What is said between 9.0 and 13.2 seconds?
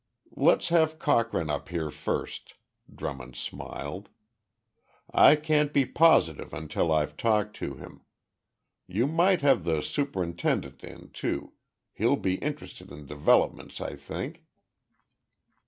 might have the superintendent in, too. He'll be interested in